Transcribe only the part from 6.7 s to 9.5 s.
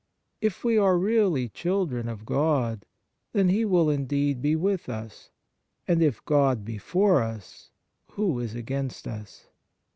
for us, who is against us